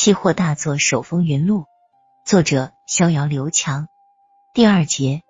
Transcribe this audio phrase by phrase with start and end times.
[0.00, 1.64] 期货大作手风云录，
[2.24, 3.88] 作者逍遥刘强。
[4.54, 5.24] 第二节，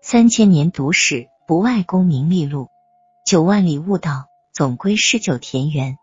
[0.00, 2.68] 三千年读史，不外功名利禄；
[3.26, 5.98] 九万里悟道，总归诗酒田园。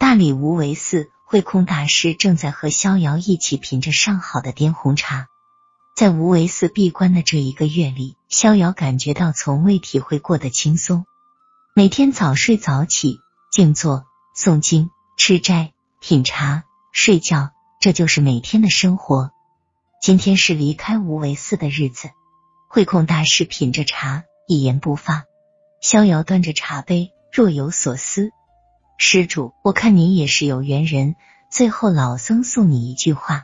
[0.00, 5.26] 大理无为寺慧空大师正在和逍遥一起品着上好的滇红茶。
[5.94, 11.04] 在无为寺闭关的这一个月里，逍遥感觉到从未体会过的轻松。
[11.74, 13.18] 每天早睡早起，
[13.52, 14.88] 静坐、诵经、
[15.18, 16.64] 吃斋、品茶。
[16.94, 17.50] 睡觉，
[17.80, 19.32] 这就是每天的生活。
[20.00, 22.08] 今天是离开无为寺的日子。
[22.68, 25.24] 慧空大师品着茶，一言不发。
[25.82, 28.30] 逍遥端着茶杯，若有所思。
[28.96, 31.16] 施主，我看你也是有缘人。
[31.50, 33.42] 最后，老僧送你一句话：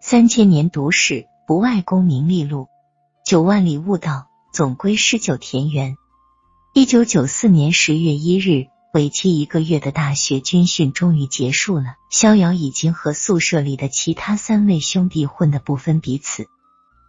[0.00, 2.70] 三千年读史，不外功名利禄；
[3.26, 5.96] 九万里悟道，总归诗酒田园。
[6.72, 8.69] 一九九四年十月一日。
[8.92, 16.48] 为期一个月的大学军训终于结束了，逍遥已经和宿舍里的其他三位兄弟混得不分彼此。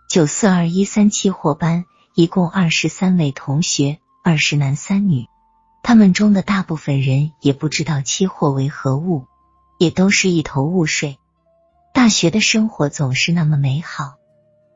[0.08, 5.26] 九四二一三期货班一共二十三位同学，二十男三女，
[5.82, 9.26] 他们中的大部分人也不知道期货为何物，
[9.80, 11.18] 也都是一头雾水。
[11.96, 14.18] 大学的生活总是那么美好，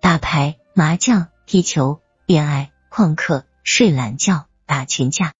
[0.02, 5.34] 打牌、麻将、踢球、恋爱、旷课、睡懒觉、打群架，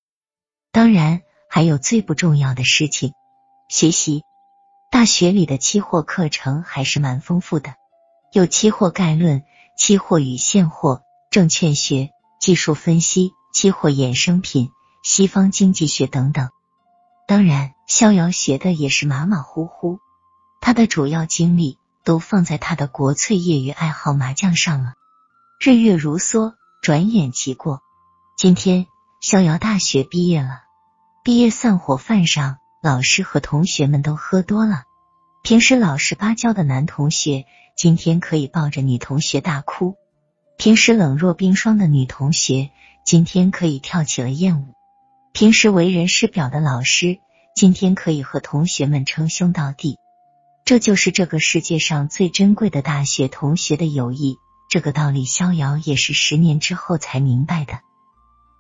[0.72, 1.24] 当然。
[1.56, 3.14] 还有最不重要的事情，
[3.70, 4.26] 学习。
[4.92, 7.76] 大学里的期货课程还是蛮丰富的，
[8.34, 9.42] 有期货概论、
[9.78, 12.10] 期货与现货、证券学、
[12.42, 16.50] 技术分析、期货衍生品、西方经济学等等。
[17.26, 20.00] 当然，逍遥学的也是马马虎虎，
[20.60, 24.92] 他的主要精力都放在他的国粹业余爱好麻将上了。
[25.62, 27.80] 日月如梭，转眼即过。
[28.36, 28.88] 今天，
[29.22, 30.65] 逍遥大学毕业了。
[31.26, 34.84] 毕业散伙饭上，老师和同学们都喝多了。
[35.42, 37.46] 平时老实巴交的男同学，
[37.76, 39.96] 今天可以抱着女同学大哭；
[40.56, 42.70] 平时冷若冰霜的女同学，
[43.04, 44.76] 今天可以跳起了艳舞；
[45.34, 47.18] 平时为人师表的老师，
[47.56, 49.98] 今天可以和同学们称兄道弟。
[50.64, 54.38] 这就是这个世界上最珍贵的大学同学的友谊。
[54.70, 57.80] 这个道理，逍遥也是十年之后才明白的。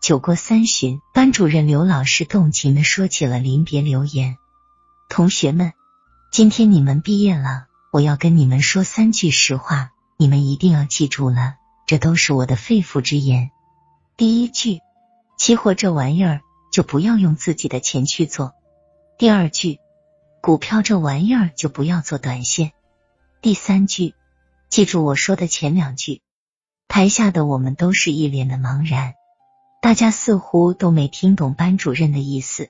[0.06, 4.38] 酒过三巡，班主任刘老师动情的说起了临别留言
[5.10, 5.74] ：“同学们，
[6.32, 11.56] 今天你们毕业了，我要跟你们说三句实话，你们一定要记住了，
[11.88, 13.50] 这都是我的肺腑之言。
[14.16, 14.80] 第一句，
[15.40, 18.52] 期货这玩意儿就不要用自己的钱去做；
[19.18, 19.80] 第二句，
[20.40, 22.68] 股票这玩意儿就不要做短线；
[23.42, 24.14] 第三句，
[24.70, 26.22] 记住我说的前两句。”
[26.88, 29.16] 台下的我们都是一脸的茫然。
[29.86, 32.70] 大家似乎都没听懂班主任的意思。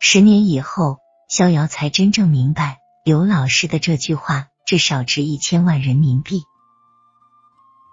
[0.00, 6.42] 十年以后，逍遥才真正明白，刘老师的这句话至少值一千万人民币。